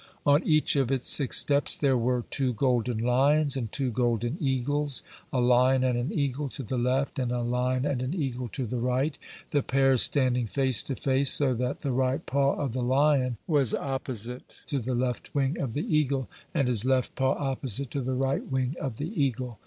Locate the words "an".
5.95-6.11, 8.01-8.11